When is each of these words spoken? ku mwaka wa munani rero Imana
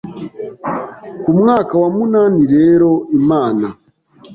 ku 1.23 1.31
mwaka 1.39 1.73
wa 1.81 1.89
munani 1.95 2.41
rero 2.53 2.89
Imana 3.19 3.67